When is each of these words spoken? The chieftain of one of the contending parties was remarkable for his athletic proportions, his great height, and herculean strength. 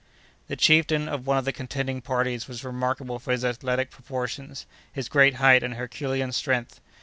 The 0.47 0.55
chieftain 0.55 1.07
of 1.07 1.27
one 1.27 1.37
of 1.37 1.45
the 1.45 1.51
contending 1.53 2.01
parties 2.01 2.47
was 2.47 2.63
remarkable 2.63 3.19
for 3.19 3.33
his 3.33 3.45
athletic 3.45 3.91
proportions, 3.91 4.65
his 4.91 5.07
great 5.07 5.35
height, 5.35 5.61
and 5.61 5.75
herculean 5.75 6.31
strength. 6.31 6.81